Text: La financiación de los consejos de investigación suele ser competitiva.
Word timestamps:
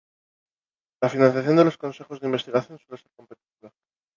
La 1.03 1.09
financiación 1.09 1.55
de 1.57 1.63
los 1.63 1.77
consejos 1.77 2.19
de 2.19 2.25
investigación 2.25 2.79
suele 2.79 3.03
ser 3.03 3.11
competitiva. 3.15 3.71